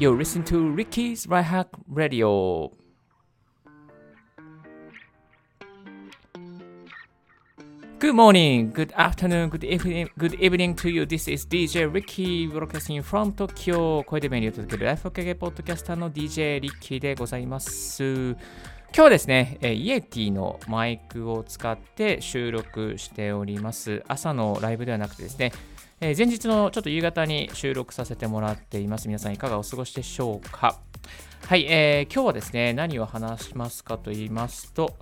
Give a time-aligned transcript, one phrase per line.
[0.00, 2.70] You listen to Ricky's Right Hack Radio.
[7.98, 11.04] Good morning, good afternoon, good evening, good evening to you.
[11.04, 14.04] This is DJ Ricky broadcasting from Tokyo.
[14.04, 18.04] 声で便利を届けるライフオケゲポッドキャスターの DJ リッキーでございます。
[18.04, 18.36] 今
[18.92, 24.04] 日はですね、えイエティのマイクを使って収録しております。
[24.06, 25.50] 朝のライブではなくてですね、
[26.00, 29.08] えー前日のちょっと夕方に収録させてもらっています。
[29.08, 30.78] 皆さんいかがお過ごしでしょうか？
[31.46, 34.96] はい、えー今日はですね、何を話しますかと言いますと、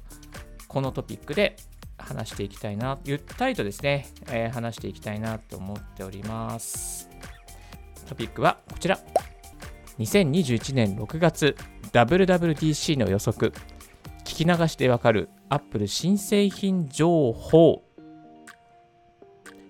[0.69, 1.57] このトピックで
[1.99, 7.11] 話していきたいな、ゆったりとですね、えー話していきたいなと思っております。
[8.09, 8.99] トピックはこちら。
[9.99, 11.57] 2021年6月
[11.93, 13.53] WWDC の予測。
[14.25, 17.83] 聞き流しでわかる Apple 新製品情報。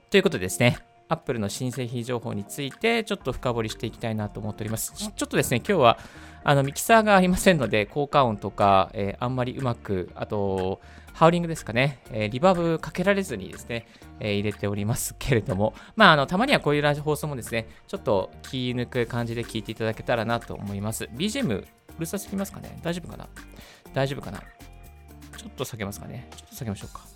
[0.09, 4.93] ということですね、Apple の新製品情報についてちょっと深掘りしていきたいなと思っております。
[4.93, 5.99] ちょっとですね、今日は
[6.45, 10.81] あのミキサーがありませんので、効果音とか、えーあんまりうまく、あと、
[11.13, 13.87] ハウリングですかね、えーリバーブかけられずにですね、
[14.21, 21.09] えー入れておりますけれども、まあ、あのたまにはこういうラジオ放送もですね、ちょっと気抜く感じで聞いていただけたらなと思います。
[21.15, 21.67] BGM、う
[21.99, 22.79] るさすぎますかね？
[22.83, 23.29] 大丈夫かな？
[23.95, 24.41] 大丈夫かな？
[25.37, 26.29] ちょっと下げますかね？
[26.37, 27.16] ちょっと下げましょうか。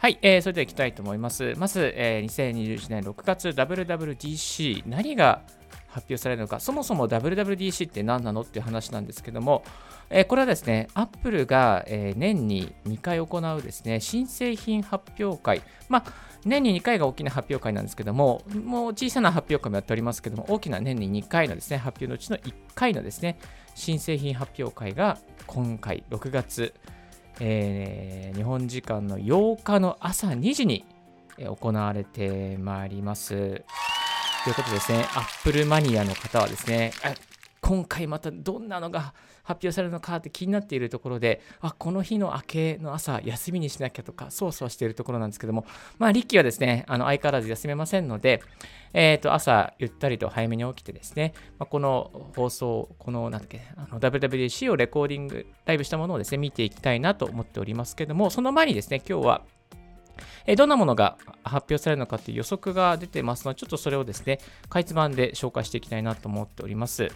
[0.00, 1.52] はい、えーそれでは行きたいと思います。
[1.58, 5.42] まず、えー2021年6月 WWDC、何が
[5.88, 8.40] 発表されるのか、そもそも WWDC って何なの？
[8.40, 9.62] っていう話なんですけども、
[10.08, 16.12] えーこれはですね、Apple が、えー年に2回行うですね、新製品発表会、まあ、
[16.46, 23.38] 年に2回が大きな発表会なんですけども、もう小さな発表会もやっておりますけども、大きな年に2回のですね、発表のうちの1回のですね、
[23.74, 26.72] 新製品発表会が今回6月、
[27.40, 30.86] えー日本時間の8日の朝2時に
[31.38, 33.34] 行われてまいります。
[34.44, 36.92] ということですね、アップルマニアの方はですね、
[37.70, 39.14] 今回またどんなのが
[39.44, 45.64] 発表されるのかって気になっているところで、あこの日の明けの朝、休みにしなきゃとか、そわそわしているところなんですけども、
[45.96, 48.42] まあ、リッキーはですね、あの相変わらず休めませんので、
[48.92, 59.42] えー、と朝、ゆったりと早めに起きてですね、まあ、この放送、このなんだっけあの WWDC をレコーディング、ライブしたものをですね、見ていきたいなと思っておりますけども、その前にですね、今日は、
[60.46, 64.38] えどんなものが発表されるのかという予測が出てますので、ちょっとそれをですね、
[64.68, 67.08] かいつまんで紹介していきたいなと思っております。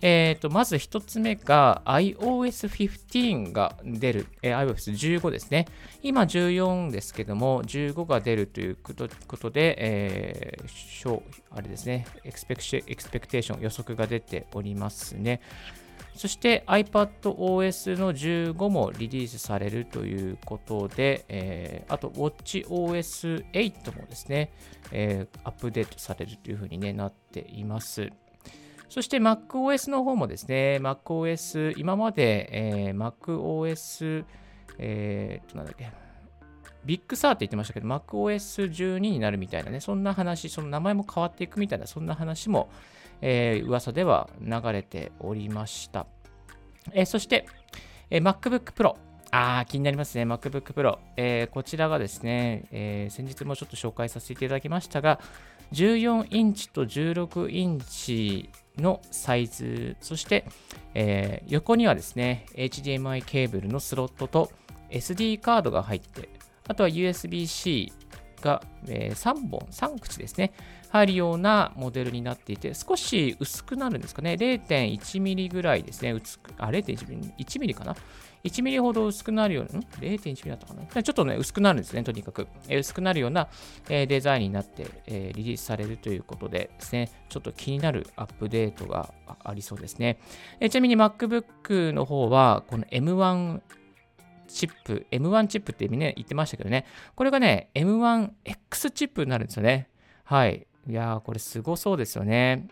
[0.00, 5.66] えー、とまず1つ目が iOS15 が出る、えー iOS15 ですね。
[6.02, 15.40] 今14ですけども、15が出るということで、えーあれですね、エクスペクテーション予測が出ておりますね。
[16.18, 24.50] そして iPadOS の15もリリースされるということで、えーあと WatchOS8 もですね、
[24.90, 28.10] えーアップデートされるというふうに、ね、なっています。
[28.88, 34.24] そして MacOS の方もですね、MacOS、今まで、えー MacOS、
[34.78, 35.88] えー、と、なんだっけ、
[36.84, 42.70] Big Sur って言ってましたけど、MacOS12 になるみたいなね、そんな話、その名前も変わっていくみたいな、そんな話も、
[43.20, 46.06] えー噂では流れておりました。
[46.92, 47.46] えーそして、
[48.10, 48.96] えー MacBook Pro。
[49.30, 50.98] あー気になりますね、MacBook Pro。
[51.16, 55.20] えーこちらがですね、えー先日もちょっと紹介させていただきましたが、
[55.72, 60.46] 14インチと16インチのサイズ、そして、
[60.94, 64.50] えー横にはですね、HDMI ケーブルのスロットと
[64.90, 66.28] SD カードが入って、
[66.66, 67.92] あとは USB-C
[68.40, 70.52] が、え3本、3口ですね、
[70.90, 77.94] 入るようなモデルになっていて、少し薄くなるんですかね、0.1ミリぐらいですね、薄くあ、0.1ミリ、1ミリかな。
[78.44, 82.46] 1ミリほど薄くなるような、ん ?0.1 ミリだったかなちょっとね、薄くなるんですね、とにかく。
[82.68, 83.48] えー薄くなるような、
[83.88, 89.12] えーデザインになって、えーリリースされるということでですね、ちょっと気になるアップデートが
[89.44, 90.18] ありそうですね。
[90.60, 93.60] えちなみに MacBook の方は、この M1
[94.46, 99.90] チップ、M1 チップってみんな言ってましたけどね、これがね、M1X チップになるんですよね。
[100.24, 100.67] はい。
[100.88, 102.66] いやー、これすごそうですよね。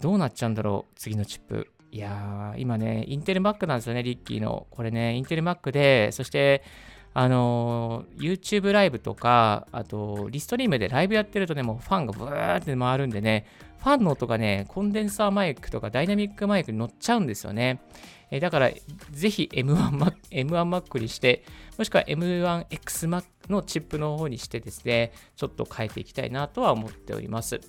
[0.00, 1.70] どうなっちゃうんだろう、次のチップ。
[1.92, 4.66] いやー、今ね、インテル Mac なんですよね、リッキーの。
[4.70, 6.62] これね、インテル Mac で、そして、
[7.14, 13.44] あのー YouTube ライブとか、あと、リストリームでライブやってるとね、もうファンがブーって回るんでね、
[13.78, 17.80] ファンの音がね、コンデンサーマイクとかダイナミックマイクに乗っちゃうんですよね。
[18.30, 18.70] えだから、
[19.10, 21.44] ぜひ M1 Mac, M1 にして、
[21.78, 23.06] もしくは M1X
[23.48, 27.60] のチップの方にしてですね、ちょっと変えていきたいなとは思っております。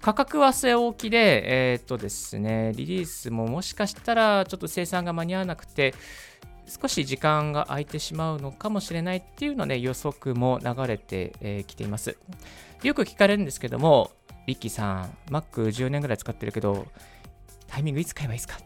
[0.00, 5.94] 価格は据え置きで、えーっとですね、リリースももしかしたらちょっと生産が間に合わなくて、
[6.66, 12.16] 少し時間が空いてしまうのかもしれないっていうのね、予測も流れてき、えー来ています。
[12.82, 14.10] よく聞かれるんですけども、
[14.46, 16.86] リッキーさん、Mac10 年ぐらい使ってるけど、
[17.66, 18.58] タイミングいつ買えばいいですか？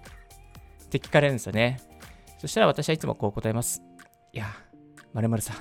[0.91, 1.81] って聞かれるんですよね。
[2.39, 3.81] そしたら私はいつもこう答えます。
[4.33, 4.47] いや、
[5.13, 5.57] まるさん、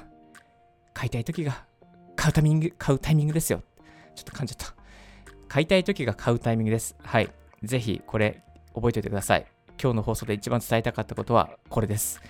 [0.94, 1.64] 買いたい時が
[2.16, 3.62] 買うタイミング、買うタイミングですよ。
[4.16, 4.74] ちょっと噛んじゃった。
[5.48, 6.96] 買いたい時が買うタイミングです。
[7.04, 7.30] はい。
[7.64, 8.44] ぜひこれ
[8.74, 9.46] 覚えておいてください。
[9.82, 12.22] 今日の放送で一番伝えたかったことはこれです。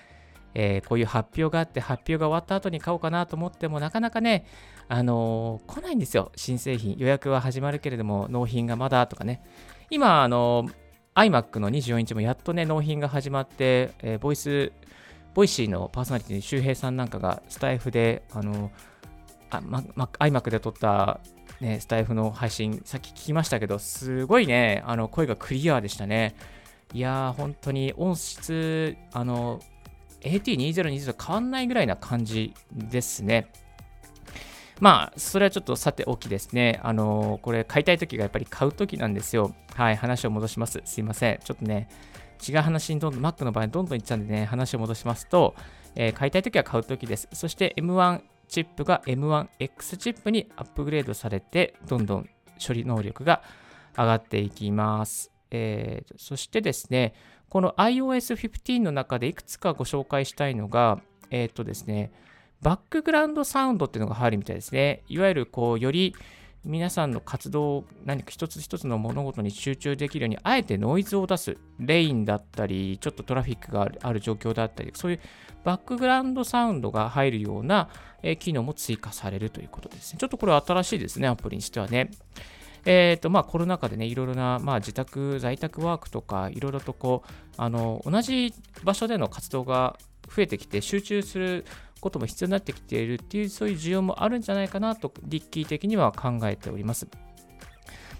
[0.54, 4.46] えー、こういう発表があって発表が終わった後に買おうかなと思ってもなかなかね、
[4.88, 6.32] あのー、来ないんですよ。
[6.36, 6.96] 新製品。
[6.98, 9.44] 予約は始まるけれども納品がまだとかね。
[9.90, 10.74] 今、あのー、
[11.20, 14.72] iMac の24インチもやっとね、納品が始まって、えー、ボイス、
[15.34, 18.72] Voicy のパーソナリティの周平さんなんかがスタエフで、あの
[19.50, 21.20] あ、ま、ま、iMac で撮った、
[21.60, 26.36] ね、スタエフの配信、さっき聞きましたけど、すごいね、あの声がクリアでしたね。
[26.94, 29.60] いやー、本当に音質、あの、
[30.22, 33.52] AT2020 と変わんないぐらいな感じですね。
[34.80, 36.80] まあ、それはちょっとさておきですね。
[36.84, 39.54] あのこれ買いたいときがやっぱり買うときなんですよ。
[39.76, 40.82] はい、話を戻します。
[40.86, 41.40] すいません。
[41.44, 41.90] ちょっとね、
[42.48, 45.56] 違う話にどんどん、Mac の場合どんどんいっちゃうんでね、話を戻しますと、
[45.96, 47.28] えー、買いたいときは買うときです。
[47.34, 52.30] そして M1 チップが M1X チップにアップグレードされて、どんどん
[52.66, 53.42] 処理能力が
[53.98, 55.32] 上がっていきます。
[55.52, 57.14] えー、そしてですね、
[57.50, 62.12] この iOS15 の中でいくつかご紹介したいのが、えっ、ー、とですね、
[62.62, 65.04] バックグラウンドサウンドっていうのが入るみたいですね。
[65.08, 66.16] いわゆるこう、より
[66.66, 75.20] 皆さんの活動を、何か一つ一つの物事に集中できるように、あえてノイズを出す、レインだったり、ちょっとトラフィックがある状況だったり、そういう
[75.64, 77.90] バックグラウンドサウンドが入るような、
[78.40, 80.20] 機能も追加されるということですね。
[80.20, 82.12] ちょっとこれ新しいですね、アプリにしてはね。
[82.86, 88.54] えーとまあ、コロナ禍でね、いろいろな、まあ、自宅、在宅ワークとか、いろいろとこうあの同じ
[88.84, 89.98] 場所での活動が
[90.34, 91.66] 増えてきて、集中する
[92.00, 97.08] ことも必要になってきているっていう、そういう需要もあるんじゃないかなと、リッキー的には考えております。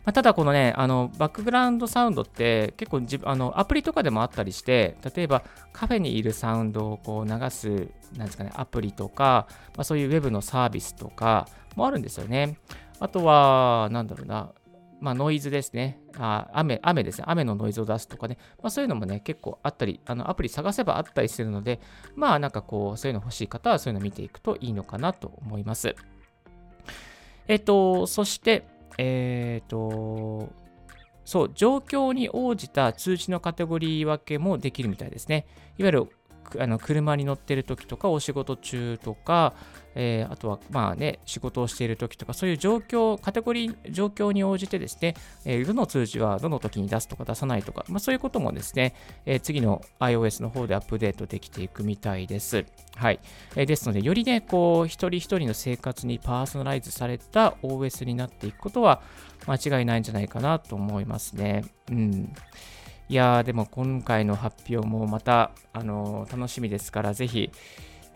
[0.06, 12.58] まあ、ただ、このね、あのバックグラウンドサウンドって結構あのアプリとかでもあったりして、例えばカフェにいるサウンドをこう流す、なんですかね、アプリとか、まあ、そういうウェブのサービスとかもあるんですよね。
[13.00, 14.52] あとは、なんだろうな、
[15.00, 16.02] まあ、ノイズですね。
[16.18, 17.26] あ雨、雨ですね。
[17.28, 18.38] 雨のノイズを出すとかね。
[18.62, 21.80] まあ、そういうのもね、結構あったり、あのアプリ探せばあったりするので、
[22.16, 25.96] まあ、なんかこう、そういうの欲しい方はそういうの見ていくといいのかなと思います。
[27.48, 28.68] えっと、そして、
[28.98, 30.50] えっと、
[31.26, 35.46] そう、状況に応じた通知のカテゴリー分けもできるみたいですね。
[35.78, 36.08] いわゆる
[36.58, 39.54] あの車に乗ってる時とか、お仕事中とか、
[39.96, 45.16] えー、あとはまあね、仕事をしている時とか、そういう状況、カテゴリー、状況に応じてですね、
[45.46, 52.66] えー、どの通知はどの時に出すとか出さないとか、まあ、そういうこともですね、えー、次の iOS の方でアップデートできていくみたいです。
[52.96, 53.20] はい。
[53.56, 59.02] えー、ですので、よりね、こう、一人一人の生活にパーソナライズされた OS になっていくことは
[59.48, 61.66] 間違いないんじゃないかなと思いますね。
[61.92, 62.34] うん。
[63.10, 67.50] いやー、でも今回の発表もまた、あのー、楽しみですから、ぜひ、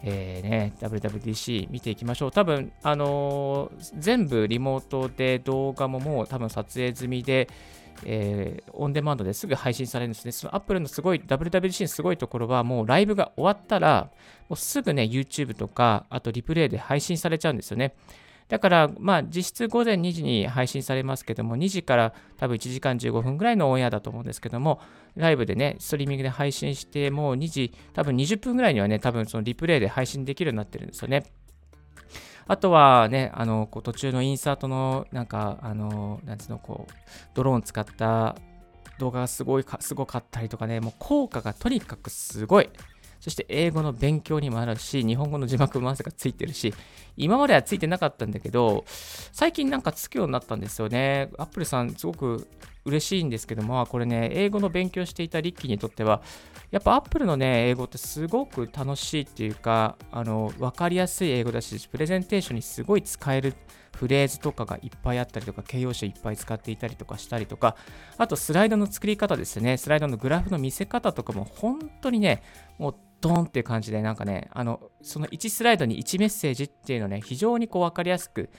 [0.03, 2.31] えー、ね、WWDC 見ていきましょう。
[2.31, 7.49] 多分、あのー、全部リモートで動画ももう多分撮影済みで、
[8.05, 10.31] えー、オンデマンドですぐ配信されるんですね。
[10.31, 14.11] その Apple のすごい、WWDC のすごいところは、もうライブが終わったら、
[14.47, 17.95] もうすぐね、YouTube とか、あとリプレイで配信されちゃうんですよね。
[18.49, 24.79] だから、まあ、実質午前2時に配信されますけども、2時から多分1時間15分ぐらいのオンエアだと思うんですけども、
[25.15, 31.23] ライブでね、ストリーミングで配信して、もう2時、多分20分ぐらいにはね、多分そのリプレイで配信できるようになってるんですよね。
[32.45, 36.93] あとはね、あの、こう途中のインサートの、なんか、あの、なんつうの、こう、
[37.33, 38.35] ドローン使った
[38.99, 42.69] 動画がすごいか、すごかったりとかね、もう効果がとにかくすごい。
[43.23, 46.73] そして英語の勉強にもあるし、日本語の字幕もなぜかついてるし、
[47.15, 48.83] 今まではついてなかったんだけど、
[49.31, 51.29] 最近なんかつくようになったんですよね。
[51.37, 52.45] アップルさん、すごく
[52.85, 56.21] 嬉しいんですけども、これね、英語の勉強していたリッキーにとっては、
[56.71, 63.53] やっぱアップルのね、英語ってすごく楽しいっていうか、あの、わかりやすい英語だし、プレゼンテーションにすごい使える
[63.95, 67.75] フレーズとかがいっぱいあったりとか、形容詞いっぱい使っていたりとかしたりとか、
[68.17, 72.43] あとスライドの作り方ですね、スライドのグラフの見せ方とかも本当にね、
[72.77, 78.49] もうドンっていう感じで、なんかね、あの、その1スライドに1メッセージっていうのをね、非常にこう分かりやすく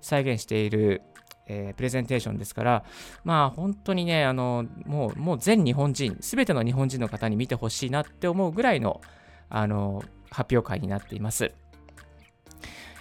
[0.00, 1.02] 再現している、
[1.46, 2.84] えー、プレゼンテーションですから、
[3.24, 9.00] まあ本当にね、あの、もう、もう全日本人、すべての日本人の方に見てほしいなって思うぐらいの、
[9.48, 11.52] あの、発表会になっています。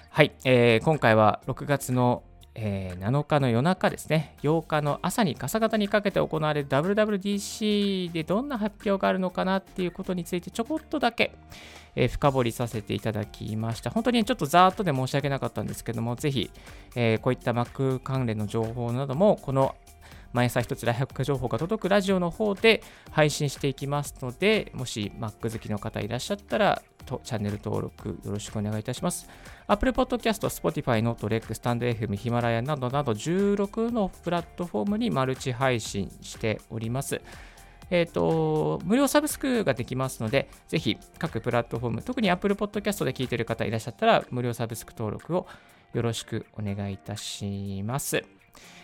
[0.09, 11.33] はい、えー、今回は6月のえー、7日の夜中ですね、8日の朝に朝方にかけて行われる WWDC でどんな発表があるのかなっていうことについてちょこっとだけ、
[11.95, 13.89] えー、深掘りさせていただきました。
[13.89, 16.51] 本当にちょっとざーっとで申し訳なかったんですけども、ぜひ、
[16.95, 19.75] えー、こういった Mac 関連の情報なども、この
[20.33, 22.81] 毎朝一つライハック情報が届くラジオの方で
[23.11, 29.29] 配信していきますので、もし Mac 好きの方いらっしゃったら、とチャンネル登録よろしくお願いいたします。
[29.67, 37.21] Apple Podcast、Spotify、Note、REC、StandFM、ヒマラヤなどなど16のプラットフォームにマルチ配信しております。
[37.89, 45.45] えっ、ー、と、無料サブスクができますので、ぜひ各プラットフォーム、特に Apple Podcast で聞いている方いらっしゃったら、無料サブスク登録を
[45.93, 48.40] よろしくお願いいたします。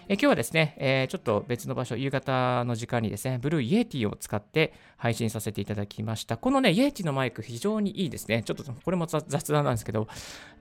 [0.10, 6.38] え今日はですね、えー、ちょっと別の場所、夕方の時間にですね、 Blue Yeti を使って配信させていただきました。
[6.38, 8.42] このね、 Yeti のマイク非常にいいですね。
[8.44, 10.08] ちょっとこれも雑談なんですけど、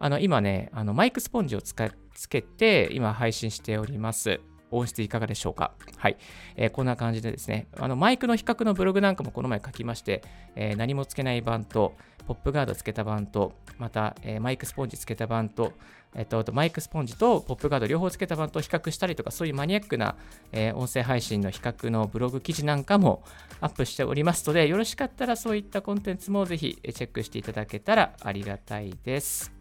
[0.00, 4.40] あの今ね、あのマイクスポンジをつけて今配信しております。
[4.76, 6.16] 音質いかがでしょうかはい、
[6.56, 10.22] えー、こんな感じでですね、あのマイクの比較のブログなんかもこの前書きまして、
[10.54, 11.94] えー、何もつけない版と、
[12.26, 15.72] ポップガードつけた版と、また、えー、マイクスポンジつけた版と、
[16.14, 20.16] えっと、マイクスポンジとポップガード両方つけた版と比較したりとか、そういうマニアックな、
[20.52, 23.22] えー、音声配信の比較のブログ記事なんかも
[23.60, 29.55] アップしておりますので、よろしかったらそういったコンテンツもぜひチェックしていただけたらありがたいです。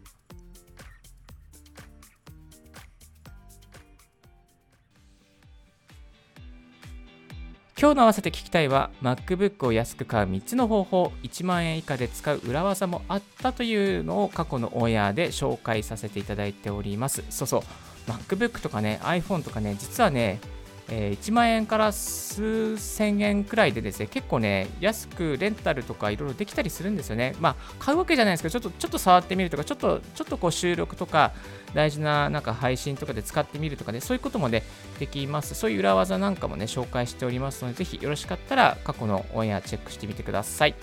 [7.78, 17.22] 今日の合わせて聞きたいは MacBook を安く買う3つの方法1万円以下で使う裏技もあったというのを過去のオンエアで紹介させていただいております。
[17.28, 18.10] そうそう。
[18.10, 20.40] MacBook とかね iPhone とかね実はね
[20.88, 27.34] えー、1万円から数千円くらいでですね、結構ね、安くレンタルとかいろいろできたりするんですよね。
[27.40, 31.32] まあ、買うわけじゃないですけど、ちょっとちょっと触ってみるとか、ちょっとちょっとこう収録とか、
[31.74, 34.62] 大事ななんか配信とかで使ってみるとかね、そういうこともね、
[35.00, 35.54] できます。
[35.54, 40.74] そういう裏技なんかもね、紹介しておりますので、ぜひよろしかったら過去のオンエアチェックしてみてください。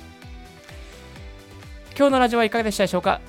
[1.98, 3.22] 今日のラジオはいかがでしたでしょうか？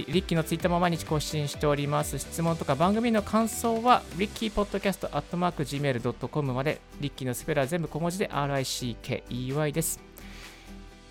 [0.00, 2.18] リッキーのツイッターも毎日更新しております。
[2.18, 10.00] 質問とか番組の感想は、リッキーポッドキャストアットマーク Gmail.com まで、リッキーのスペルは全部小文字で RICKEY です。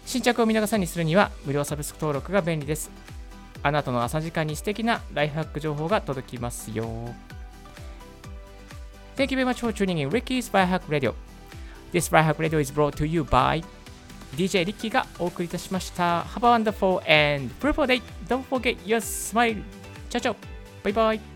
[0.06, 2.90] 新着を見逃さにするには、無料サブスク登録が便利です。
[3.64, 7.14] あなたの朝時間に素敵なライフハック情報が届きますよ。
[9.16, 11.14] Thank you very much for tuning in Ricky's Biohack Radio.
[11.92, 13.64] This Biohack Radio is brought to you by
[14.36, 16.24] DJ リッキーがお送りいたしました。
[16.24, 17.02] Have a wonderful
[17.36, 18.02] and fruitful day!
[18.28, 19.62] Don't forget your smile!
[20.10, 20.36] チャチャ
[20.84, 21.31] バイバイ